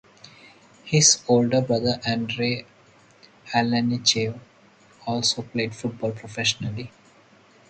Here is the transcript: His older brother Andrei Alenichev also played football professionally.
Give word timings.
His 0.83 1.23
older 1.27 1.61
brother 1.61 1.99
Andrei 2.03 2.65
Alenichev 3.53 4.39
also 5.05 5.43
played 5.43 5.75
football 5.75 6.11
professionally. 6.11 6.91